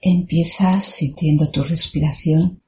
[0.00, 2.62] Empiezas sintiendo tu respiración.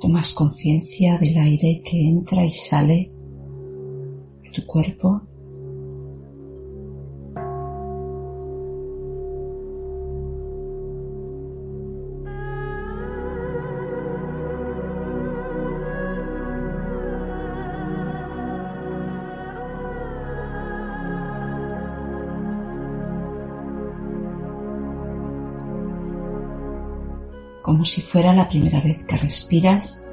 [0.00, 3.12] Tomas conciencia del aire que entra y sale
[4.42, 5.29] de tu cuerpo
[27.80, 30.04] como si fuera la primera vez que respiras.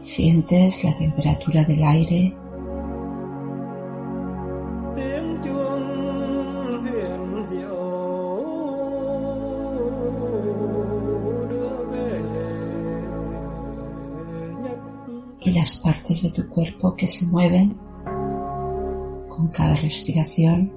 [0.00, 2.47] Sientes la temperatura del aire
[16.14, 17.76] de tu cuerpo que se mueven
[19.28, 20.72] con cada respiración.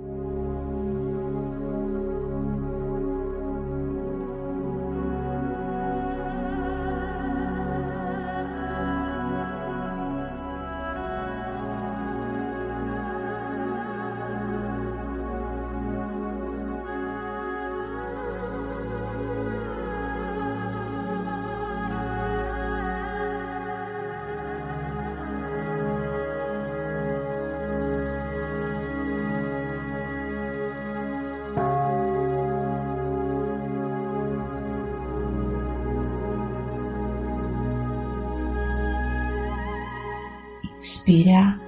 [41.12, 41.60] Inspira.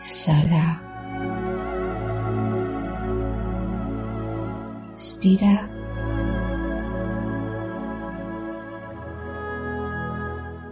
[0.00, 0.82] Exhala.
[4.90, 5.68] Inspira.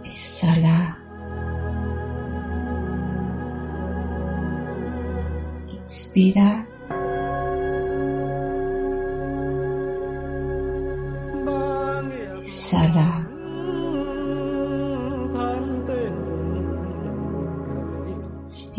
[0.03, 0.97] Exhala.
[5.69, 6.68] Inspira.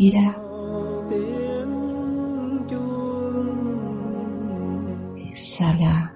[0.01, 0.35] Inspira.
[5.29, 6.11] Exhala.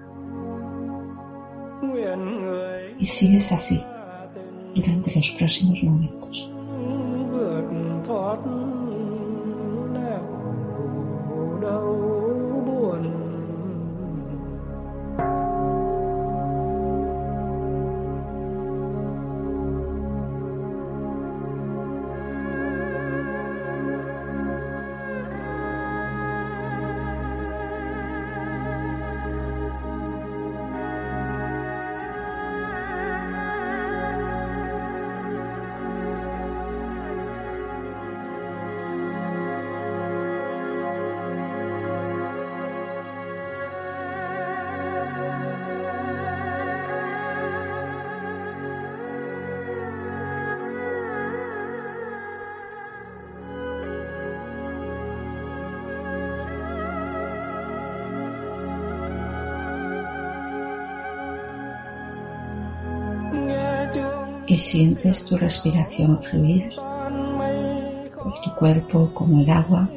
[2.98, 3.80] Y sigues así
[4.74, 6.55] durante los próximos momentos.
[64.66, 66.74] Sientes tu respiración fluir
[68.22, 69.88] por tu cuerpo como el agua.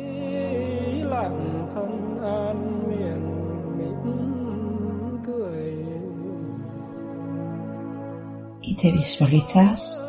[8.62, 10.06] Y te visualizas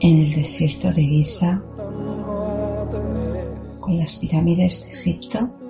[0.00, 1.62] en el desierto de Giza
[3.80, 5.63] con las pirámides de Egipto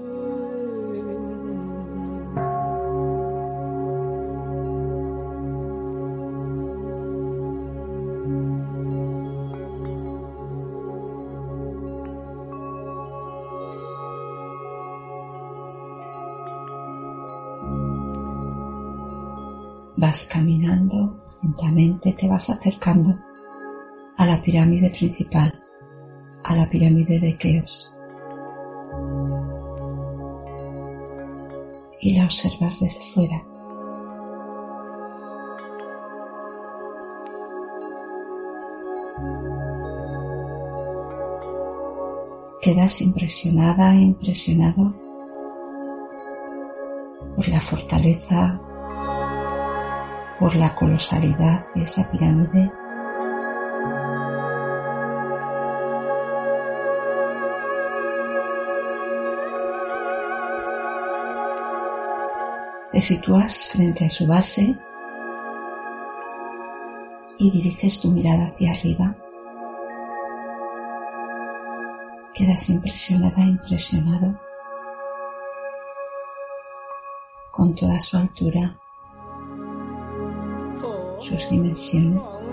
[20.22, 23.18] Caminando, lentamente te vas acercando
[24.16, 25.60] a la pirámide principal,
[26.44, 27.96] a la pirámide de Keos.
[32.00, 33.44] Y la observas desde fuera.
[42.62, 44.94] Quedas impresionada impresionado
[47.34, 48.60] por la fortaleza,
[50.38, 52.70] por la colosalidad de esa pirámide.
[62.92, 64.76] Te sitúas frente a su base
[67.38, 69.16] y diriges tu mirada hacia arriba.
[72.32, 74.40] Quedas impresionada, impresionado
[77.50, 78.76] con toda su altura,
[81.24, 82.44] sus dimensiones.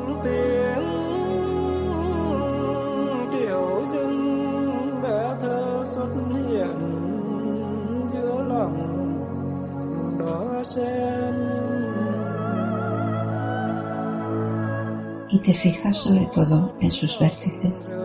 [15.29, 17.95] Y te fijas sobre todo en sus vértices.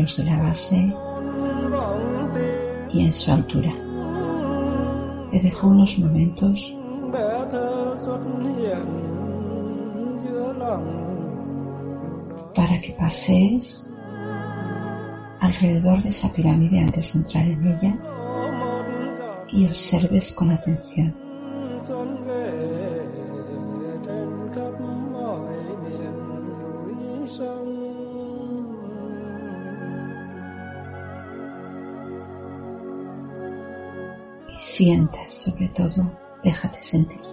[0.00, 0.94] De la base
[2.90, 3.70] y en su altura.
[5.30, 6.74] Te dejo unos momentos
[12.54, 13.92] para que pases
[15.40, 17.98] alrededor de esa pirámide antes de entrar en ella
[19.50, 21.29] y observes con atención.
[34.70, 36.10] Sientas sobre todo,
[36.42, 37.29] déjate sentir.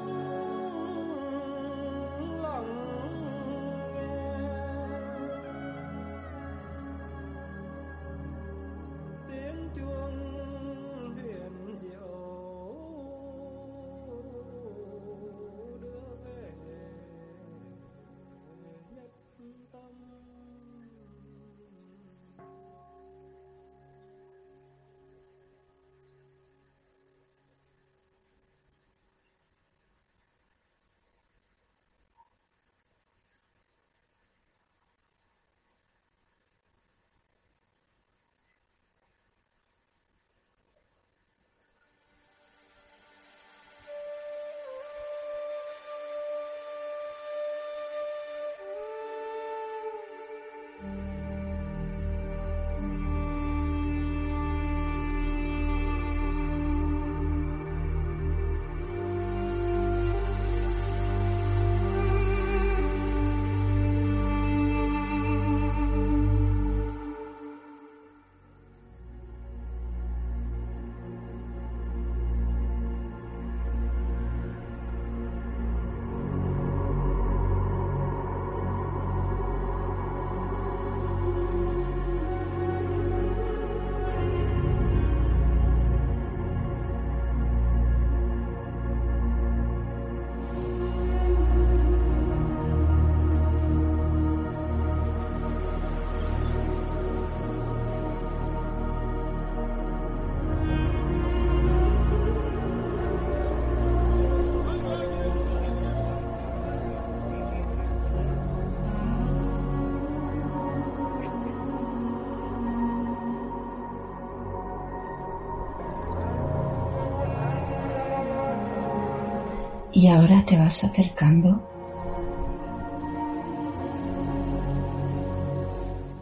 [119.97, 121.59] Y ahora te vas acercando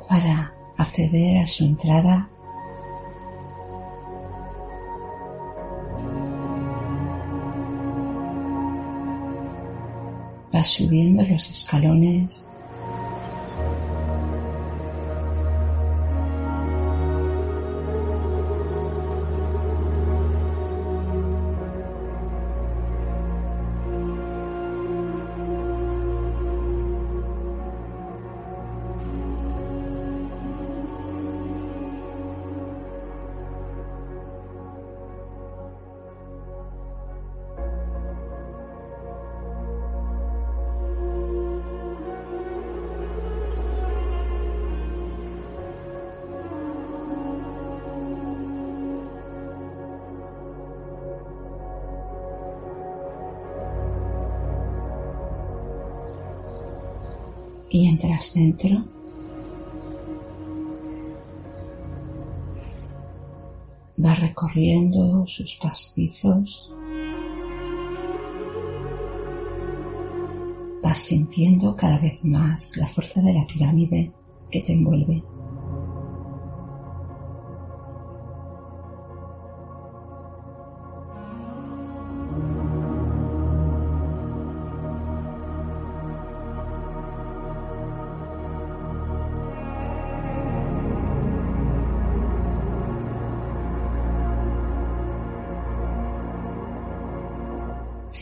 [0.07, 2.29] para acceder a su entrada.
[10.53, 12.53] Vas subiendo los escalones
[57.95, 58.83] entras dentro.
[64.03, 66.71] Va recorriendo sus pasizos.
[70.83, 74.11] Vas sintiendo cada vez más la fuerza de la pirámide
[74.51, 75.23] que te envuelve.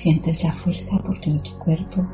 [0.04, 2.06] Sientes la fuerza por todo tu cuerpo.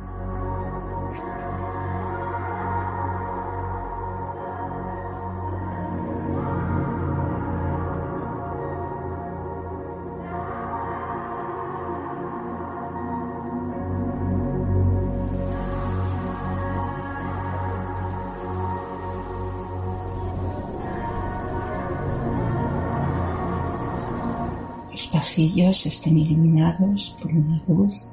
[25.29, 28.09] Pasillos estén iluminados por una luz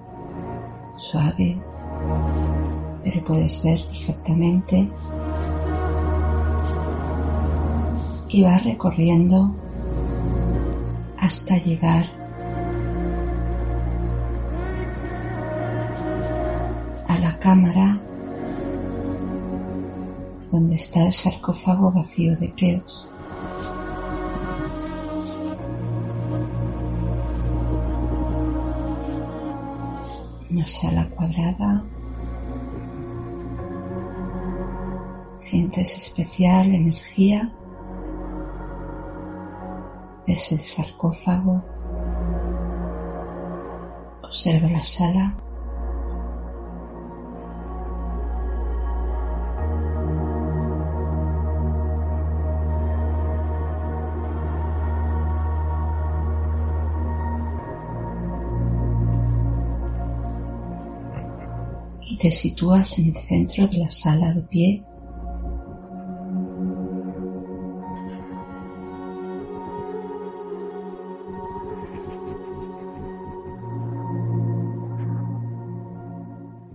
[0.96, 1.58] suave,
[3.02, 4.90] pero puedes ver perfectamente
[8.28, 9.56] y va recorriendo
[11.16, 12.04] hasta llegar
[17.08, 17.98] a la cámara
[20.52, 23.08] donde está el sarcófago vacío de Keos.
[30.66, 31.84] Sala cuadrada.
[35.34, 37.52] Sientes especial energía.
[40.26, 41.62] Ves el sarcófago.
[44.22, 45.36] Observa la sala.
[62.16, 64.82] Y te sitúas en el centro de la sala de pie.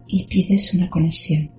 [0.05, 1.49] Y pides una conexión.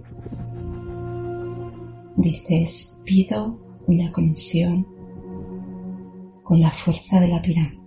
[2.17, 3.59] Dices, pido
[3.89, 4.87] una conexión
[6.45, 7.82] con la fuerza de la pirámide.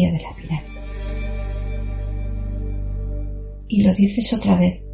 [0.00, 0.72] De la pirámide.
[3.68, 4.88] Y lo dices otra vez,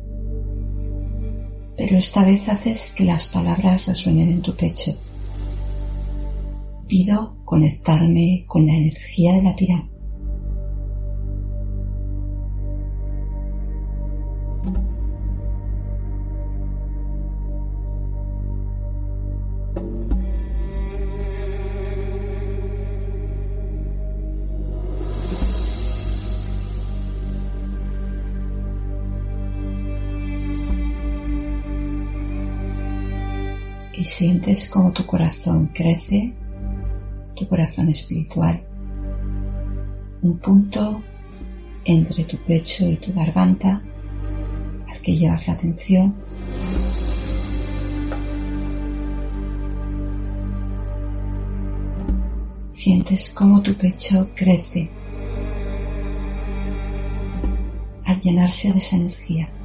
[1.76, 4.97] pero esta vez haces que las palabras resuenen en tu pecho.
[6.88, 9.98] Pido conectarme con la energía de la pirámide.
[34.09, 36.33] Sientes como tu corazón crece,
[37.37, 38.67] tu corazón espiritual,
[40.23, 41.03] un punto
[41.85, 43.83] entre tu pecho y tu garganta
[44.88, 46.15] al que llevas la atención.
[52.71, 54.91] Sientes como tu pecho crece
[58.05, 59.58] al llenarse de esa energía.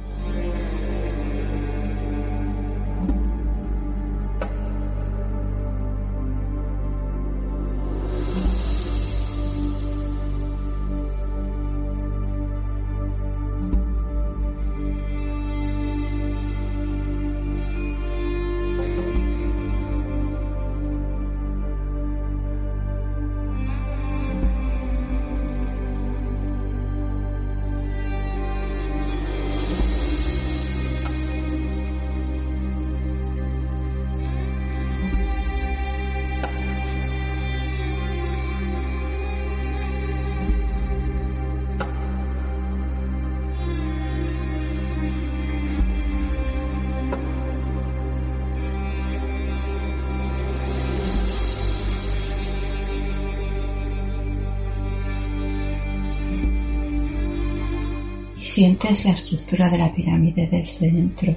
[58.54, 61.34] Sientes la estructura de la pirámide desde dentro,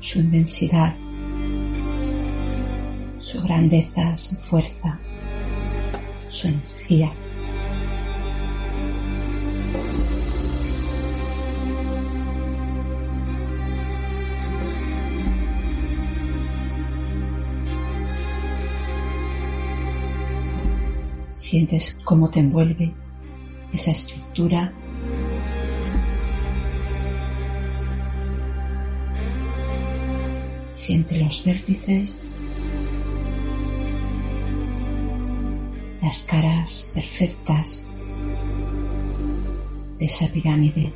[0.00, 0.94] su inmensidad,
[3.20, 5.00] su grandeza, su fuerza,
[6.28, 7.10] su energía.
[21.32, 22.92] Sientes cómo te envuelve
[23.72, 24.70] esa estructura
[30.74, 32.26] Siente los vértices,
[36.02, 37.92] las caras perfectas
[39.98, 40.92] de esa pirámide.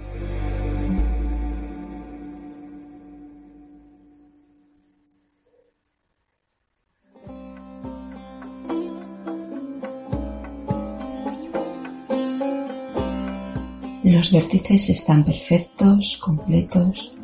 [14.02, 17.14] Los vértices están perfectos, completos.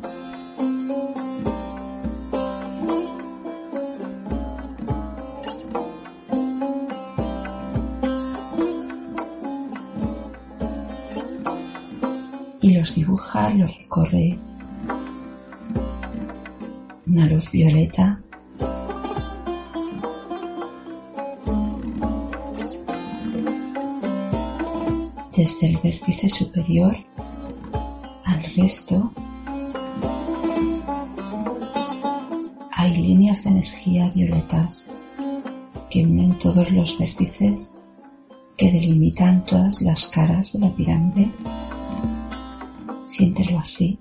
[13.53, 14.37] Los recorre
[17.05, 18.21] una luz violeta
[25.35, 26.95] desde el vértice superior
[28.25, 29.11] al resto
[32.71, 34.89] hay líneas de energía violetas
[35.89, 37.79] que unen todos los vértices
[38.57, 41.31] que delimitan todas las caras de la pirámide.
[43.05, 43.99] Siéntelo así.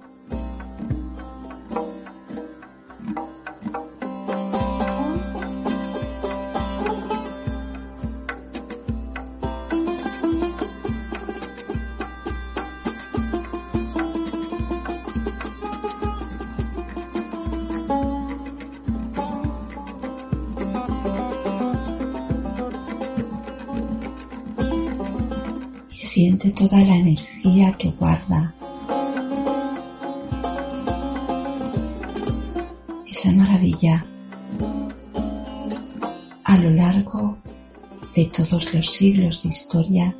[38.36, 40.16] Todos los siglos de historia.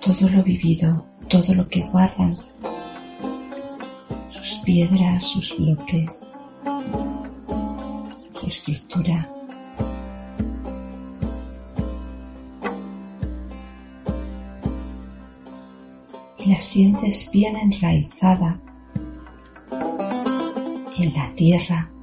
[0.00, 2.36] Todo lo vivido, todo lo que guardan,
[4.28, 6.32] sus piedras, sus bloques,
[8.32, 9.30] su estructura.
[16.36, 18.60] y la sientes bien enraizada
[20.98, 21.93] en la tierra.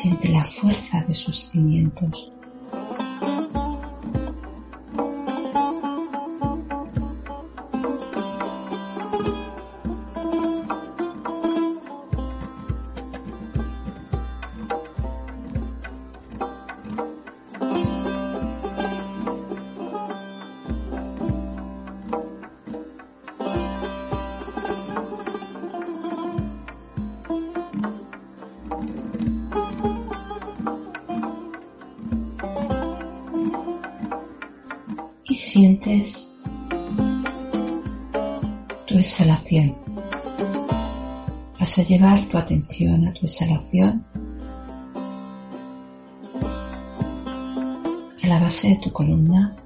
[0.00, 2.32] Siente la fuerza de sus cimientos.
[39.10, 39.76] Exhalación.
[41.58, 44.04] Vas a llevar tu atención a tu exhalación
[48.22, 49.56] a la base de tu columna.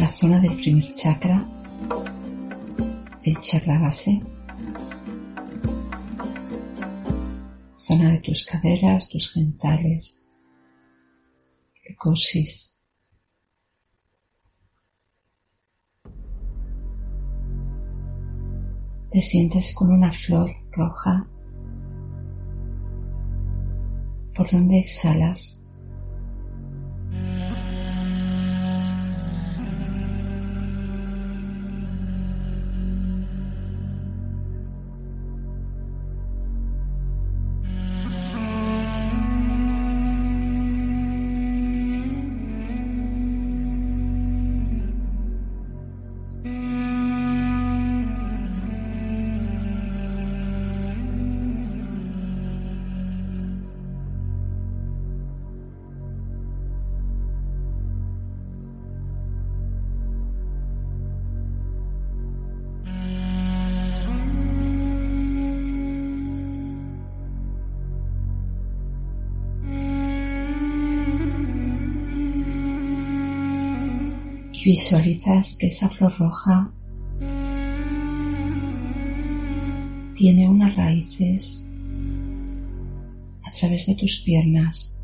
[0.00, 1.48] La zona del primer chakra,
[3.22, 4.22] del chakra base,
[7.76, 10.24] zona de tus caderas, tus genitales,
[11.96, 12.80] coxis.
[19.10, 21.28] Te sientes con una flor roja
[24.34, 25.67] por donde exhalas
[74.68, 76.70] visualizas que esa flor roja
[80.14, 81.72] tiene unas raíces
[83.44, 84.94] a través de tus piernas.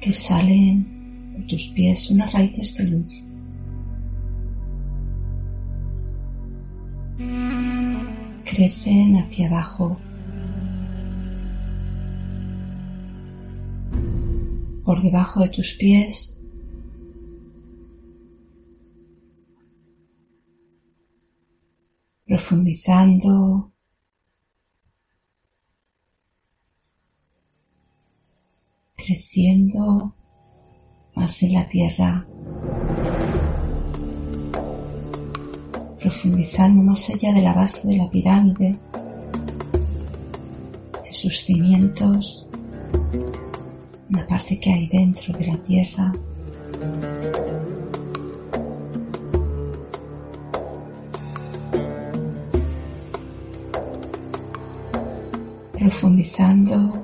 [0.00, 3.24] que salen por tus pies unas raíces de luz.
[8.44, 9.98] Crecen hacia abajo
[14.84, 16.38] por debajo de tus pies.
[22.26, 23.72] Profundizando.
[28.96, 30.14] Creciendo
[31.14, 32.26] más en la tierra.
[35.98, 38.78] Profundizando más allá de la base de la pirámide.
[41.04, 42.48] En sus cimientos
[44.14, 46.12] la parte que hay dentro de la tierra.
[55.78, 57.03] Profundizando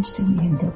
[0.00, 0.72] extendiendo.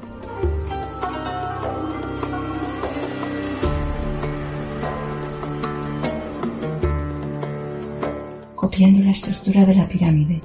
[8.55, 10.41] Copiando la estructura de la pirámide.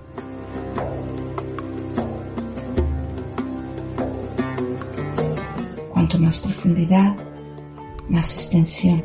[5.91, 7.17] Cuanto más profundidad,
[8.09, 9.03] más extensión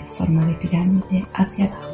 [0.00, 1.91] en forma de pirámide hacia abajo.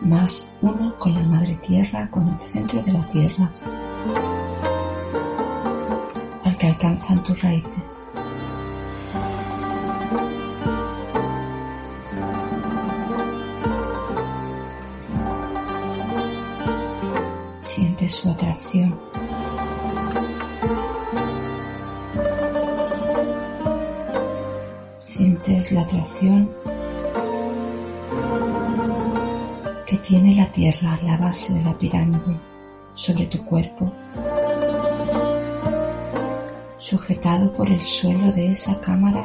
[0.00, 3.50] Más uno con la madre tierra, con el centro de la tierra,
[6.44, 8.02] al que alcanzan tus raíces.
[17.58, 19.00] Sientes su atracción.
[25.00, 26.50] Sientes la atracción
[30.06, 32.38] tiene la tierra, la base de la pirámide,
[32.92, 33.90] sobre tu cuerpo,
[36.76, 39.24] sujetado por el suelo de esa cámara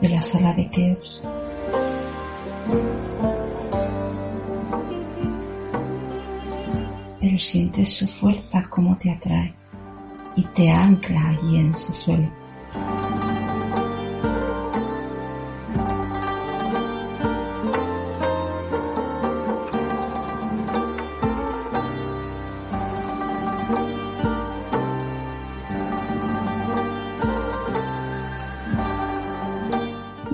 [0.00, 1.22] de la sala de Keos.
[7.20, 9.54] Pero sientes su fuerza como te atrae
[10.34, 12.41] y te ancla allí en ese suelo.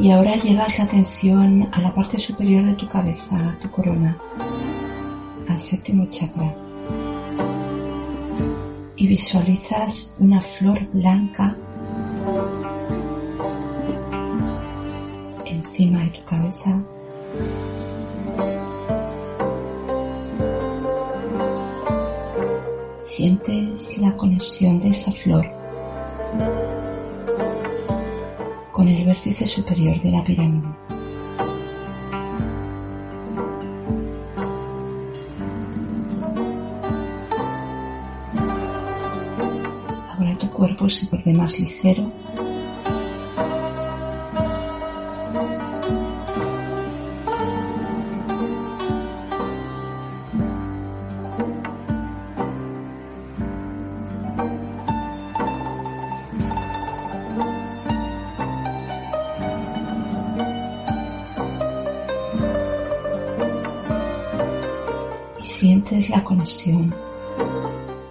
[0.09, 4.16] Y ahora llevas la atención a la parte superior de tu cabeza, a tu corona,
[5.47, 6.57] al séptimo chakra.
[8.97, 11.55] Y visualizas una flor blanca
[15.44, 16.83] encima de tu cabeza.
[22.99, 25.58] Sientes la conexión de esa flor
[28.79, 30.69] con el vértice superior de la pirámide.
[40.12, 42.09] Ahora tu cuerpo se vuelve más ligero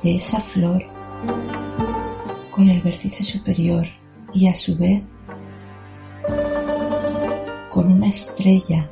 [0.08, 0.86] de esa flor
[2.52, 3.86] con el vértice superior
[4.34, 5.04] y a su vez
[7.70, 8.89] con una estrella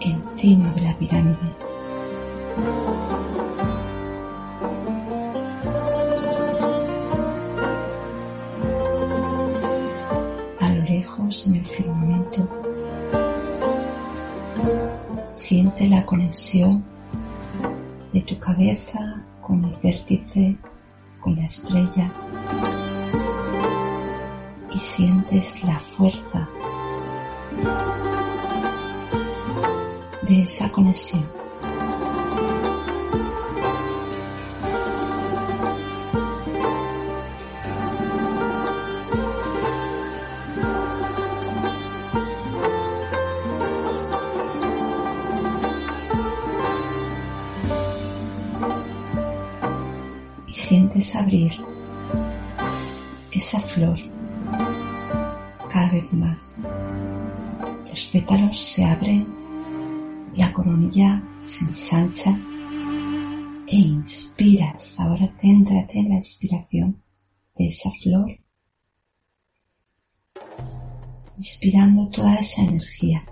[0.00, 1.61] encima de la pirámide.
[18.44, 20.56] Cabeza con el vértice,
[21.20, 22.12] con la estrella
[24.74, 26.48] y sientes la fuerza
[30.22, 31.41] de esa conexión.
[51.02, 51.52] Abrir
[53.32, 53.98] esa flor
[55.68, 56.54] cada vez más.
[57.88, 59.26] Los pétalos se abren,
[60.36, 62.40] la coronilla se ensancha
[63.66, 65.00] e inspiras.
[65.00, 67.02] Ahora céntrate en la inspiración
[67.56, 68.38] de esa flor,
[71.36, 73.24] inspirando toda esa energía.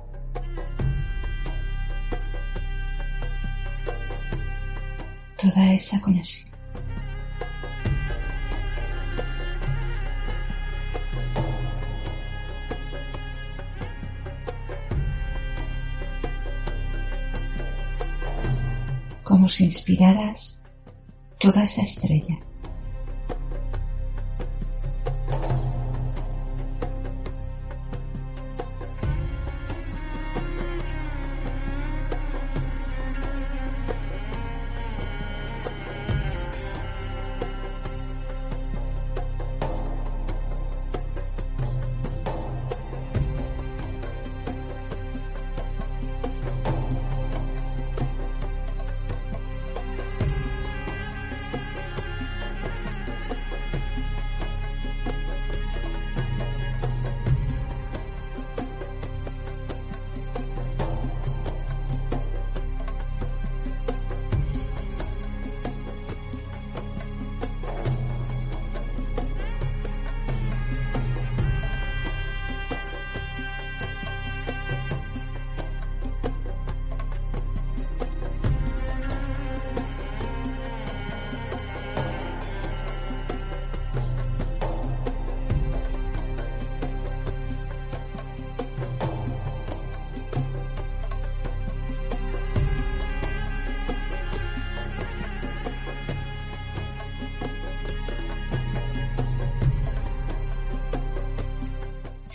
[5.41, 6.50] Toda esa conexión.
[19.41, 20.63] Como si inspiraras
[21.39, 22.39] toda esa estrella.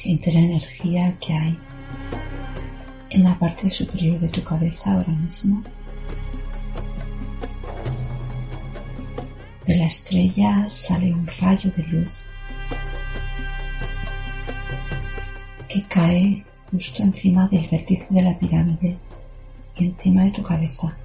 [0.06, 1.58] Siente la energía que hay
[3.10, 5.64] en la parte superior de tu cabeza ahora mismo.
[9.66, 12.28] De la estrella sale un rayo de luz
[15.68, 19.00] que cae justo encima del vértice de la pirámide
[19.76, 20.96] y encima de tu cabeza.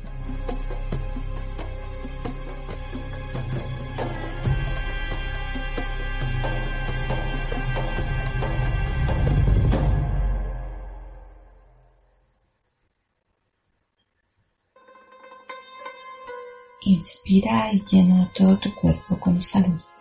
[17.43, 19.95] Y llena todo tu cuerpo con esa luz,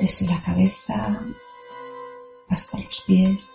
[0.00, 1.24] desde la cabeza
[2.48, 3.54] hasta los pies.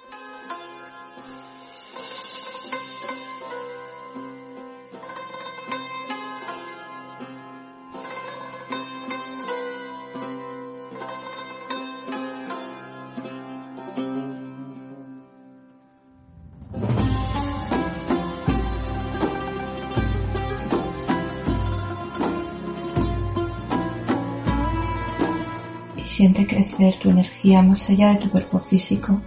[26.47, 29.21] Crecer tu energía más allá de tu cuerpo físico.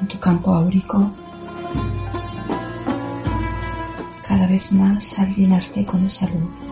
[0.00, 1.12] En tu campo áurico,
[4.26, 6.71] cada vez más al llenarte con esa luz.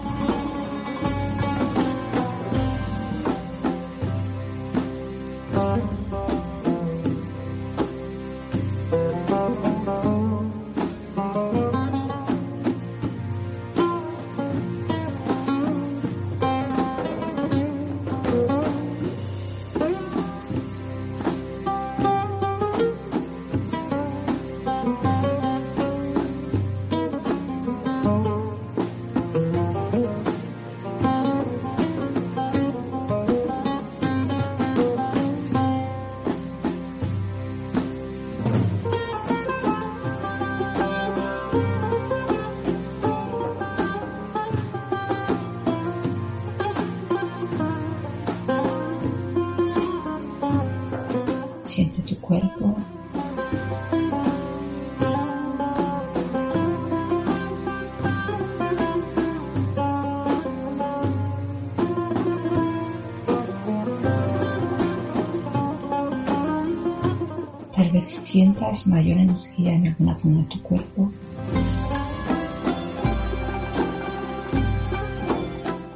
[68.31, 71.11] Sientas mayor energía en alguna zona de tu cuerpo.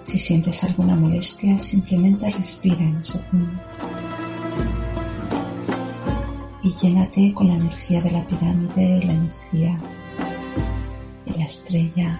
[0.02, 3.62] Si sientes alguna molestia, simplemente respira en esa zona.
[6.64, 9.80] Y llénate con la energía de la pirámide, la energía
[11.26, 12.18] de la estrella,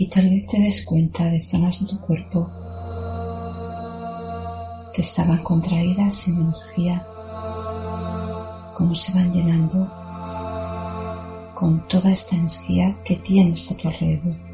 [0.00, 2.48] y tal vez te des cuenta de zonas de tu cuerpo
[4.94, 7.04] que estaban contraídas sin energía,
[8.74, 9.92] cómo se van llenando
[11.52, 14.47] con toda esta energía que tienes a tu alrededor.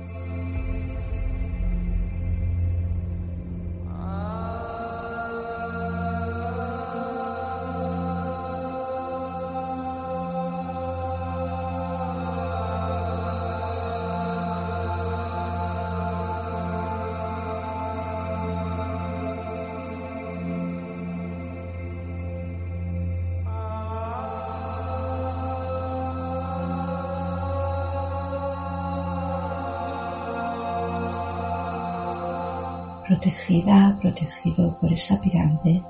[33.24, 35.82] Protegida, protegido por esa pirámide.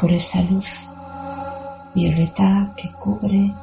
[0.00, 0.90] por esa luz
[1.94, 3.54] violeta que cubre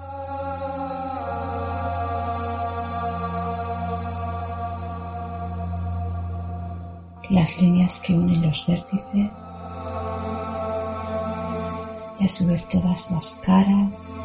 [7.30, 9.54] las líneas que unen los vértices
[12.22, 14.19] y a su vez todas las caras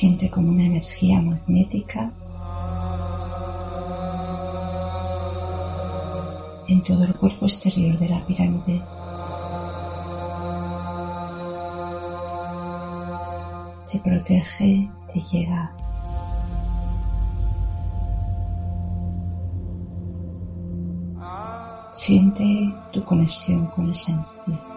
[0.00, 2.12] Siente como una energía magnética
[6.68, 8.80] en todo el cuerpo exterior de la pirámide.
[13.90, 15.74] Te protege, te llega.
[21.90, 24.67] Siente tu conexión con esa energía.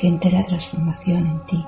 [0.00, 1.66] Siente la transformación en ti.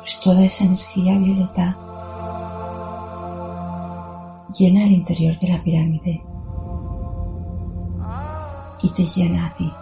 [0.00, 1.78] Pues toda esa energía violeta
[4.54, 6.22] llena el interior de la pirámide
[8.82, 9.72] y te llena a ti.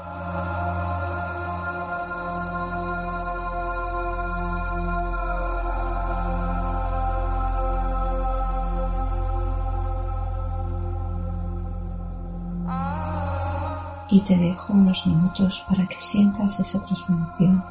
[14.10, 17.62] Y te dejo unos minutos para que sientas esa transformación,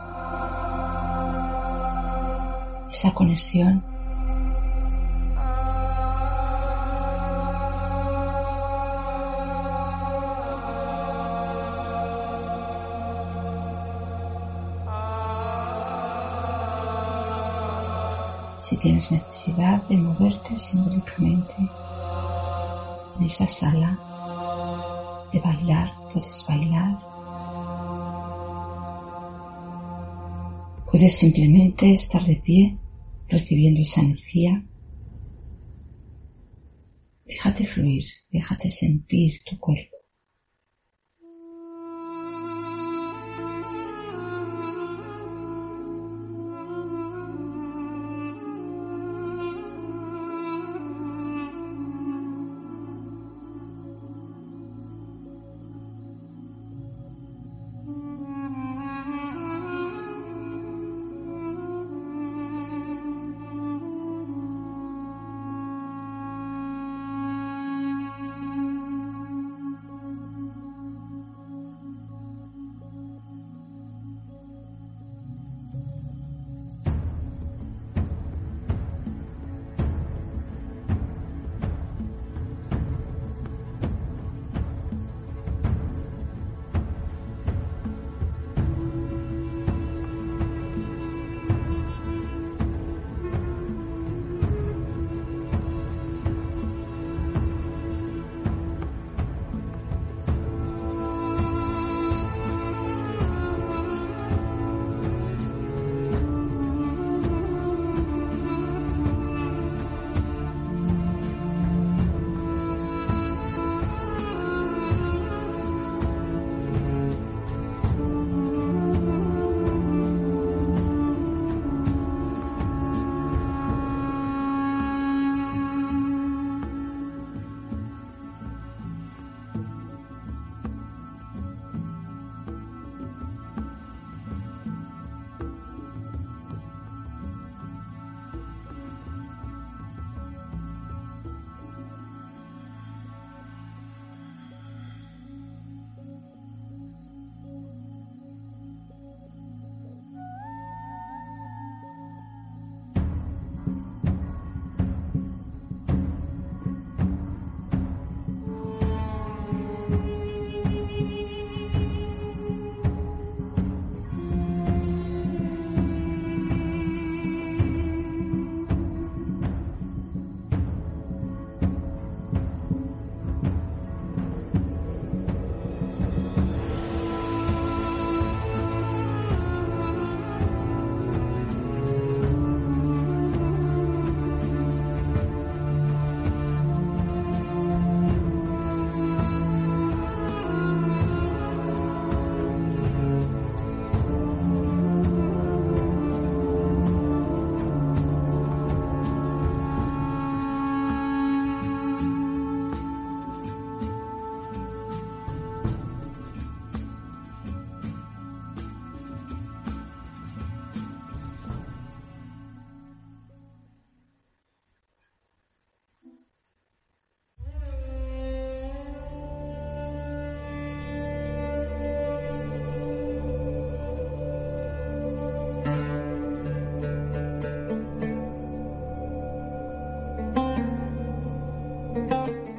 [2.90, 3.84] esa conexión.
[18.60, 21.56] Si tienes necesidad de moverte simbólicamente
[23.18, 24.07] en esa sala,
[25.32, 27.00] de bailar, puedes bailar.
[30.90, 32.78] Puedes simplemente estar de pie
[33.28, 34.64] recibiendo esa energía.
[37.26, 39.97] Déjate fluir, déjate sentir tu cuerpo.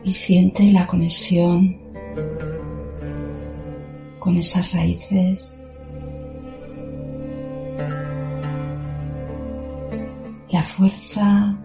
[0.09, 1.77] Y siente la conexión
[4.19, 5.69] con esas raíces,
[10.49, 11.59] la fuerza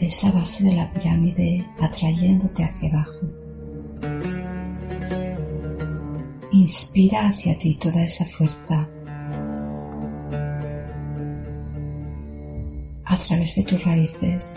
[0.00, 3.26] de esa base de la pirámide atrayéndote hacia abajo.
[6.52, 8.88] Inspira hacia ti toda esa fuerza
[13.18, 14.56] a través de tus raíces.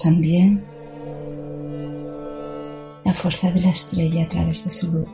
[0.00, 0.64] También
[3.04, 5.10] la fuerza de la estrella a través de su luz.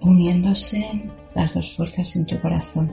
[0.00, 2.92] Uniéndose las dos fuerzas en tu corazón.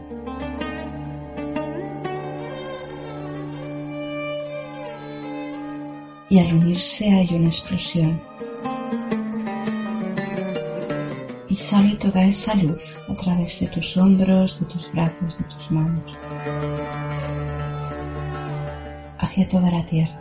[6.29, 8.28] Y al unirse hay una explosión.
[11.49, 15.71] Y sale toda esa luz a través de tus hombros, de tus brazos, de tus
[15.71, 16.03] manos
[19.19, 20.18] hacia toda la tierra.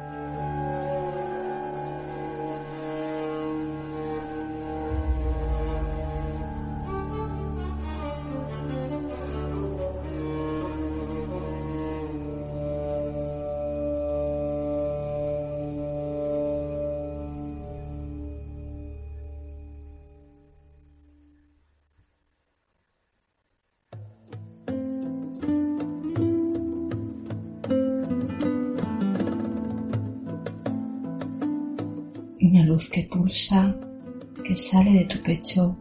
[34.44, 35.76] Que sale de tu pecho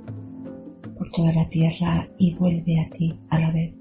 [0.96, 3.76] por toda la tierra y vuelve a ti a la vez.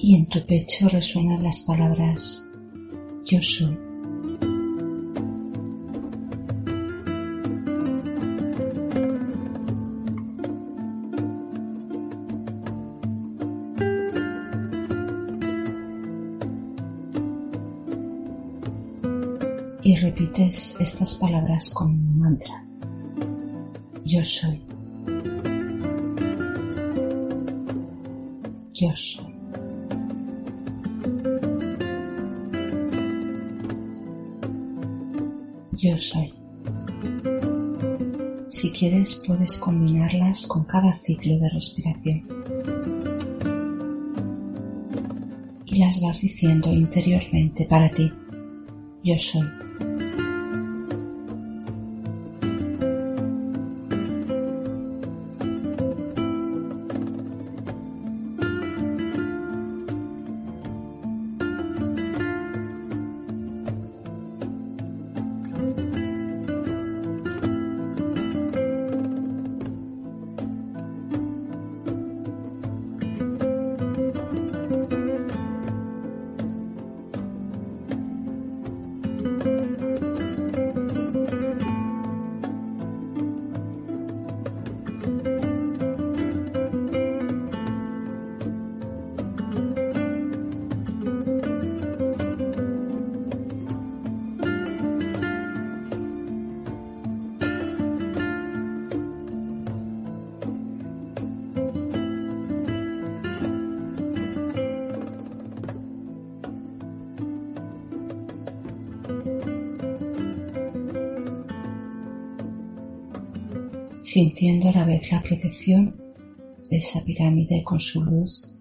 [0.00, 2.44] Y en tu pecho resuenan las palabras
[3.24, 3.93] yo soy.
[19.84, 22.66] Y repites estas palabras como un mantra.
[24.02, 24.64] Yo soy.
[28.72, 29.34] Yo soy.
[35.72, 36.32] Yo soy.
[38.46, 42.26] Si quieres puedes combinarlas con cada ciclo de respiración.
[45.66, 48.10] Y las vas diciendo interiormente para ti.
[49.02, 49.63] Yo soy.
[114.04, 115.96] Sintiendo a la vez la protección
[116.70, 118.52] de esa pirámide con su luz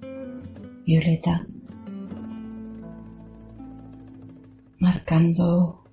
[0.86, 1.46] violeta,
[4.80, 5.84] marcando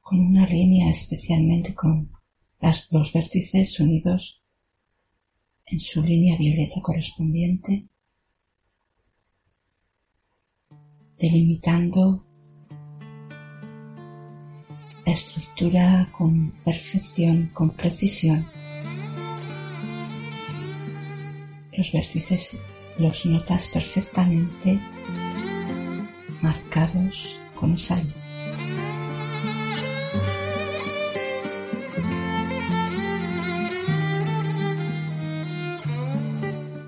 [0.00, 2.10] con una línea especialmente con
[2.60, 4.42] las, dos vértices unidos
[5.66, 7.88] en su línea violeta correspondiente,
[11.18, 12.25] delimitando
[15.16, 18.46] estructura con perfección, con precisión.
[21.72, 22.60] Los vértices
[22.98, 24.80] los notas perfectamente
[26.40, 28.28] marcados con esa luz.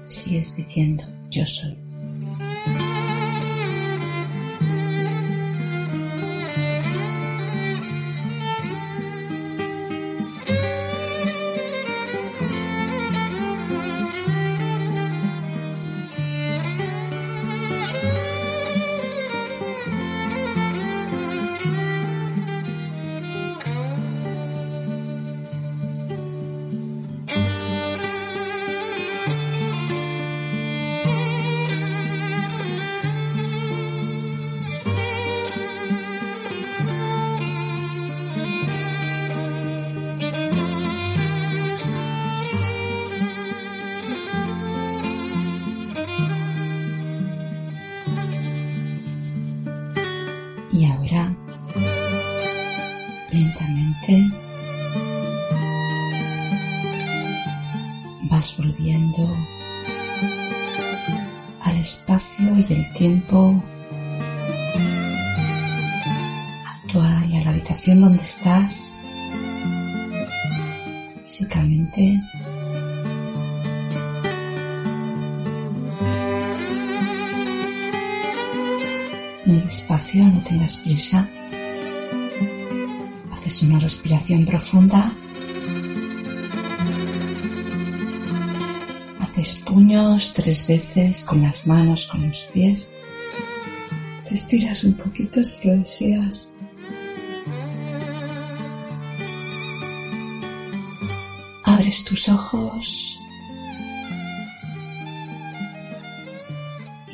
[0.05, 1.88] Sigues diciendo yo soy.
[62.99, 63.63] Tiempo
[66.67, 69.01] actual, a la habitación donde estás,
[71.23, 72.21] físicamente.
[79.47, 81.29] Muy despacio, no tengas prisa.
[83.33, 85.13] Haces una respiración profunda.
[90.35, 92.91] Tres veces con las manos, con los pies.
[94.27, 96.55] Te estiras un poquito si lo deseas.
[101.65, 103.21] Abres tus ojos.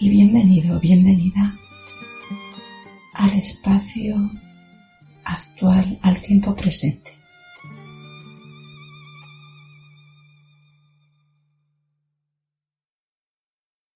[0.01, 1.59] Y bienvenido, bienvenida
[3.15, 4.31] al espacio
[5.25, 7.24] actual, al tiempo presente.